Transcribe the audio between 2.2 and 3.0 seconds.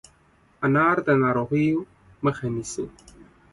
مخه نیسي.